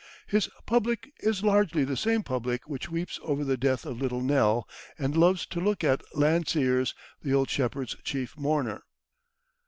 His 0.25 0.49
public 0.65 1.13
is 1.19 1.43
largely 1.43 1.83
the 1.85 1.95
same 1.95 2.23
public 2.23 2.67
which 2.67 2.89
weeps 2.89 3.19
over 3.21 3.43
the 3.43 3.55
death 3.55 3.85
of 3.85 4.01
little 4.01 4.19
Nell 4.21 4.67
and 4.97 5.15
loves 5.15 5.45
to 5.45 5.59
look 5.59 5.83
at 5.83 6.01
Landseer's 6.15 6.95
"The 7.21 7.35
Old 7.35 7.51
Shepherd's 7.51 7.95
Chief 8.03 8.35
Mourner." 8.35 8.81